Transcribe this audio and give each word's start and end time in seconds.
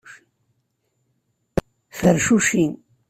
Fercuci. 1.99 2.65